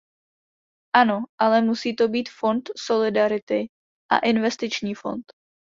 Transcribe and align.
Ano, 0.95 1.23
ale 1.39 1.61
musí 1.61 1.95
to 1.95 2.07
být 2.09 2.29
fond 2.29 2.69
solidarity 2.75 3.67
a 4.11 4.17
investiční 4.23 4.95
fond. 4.95 5.23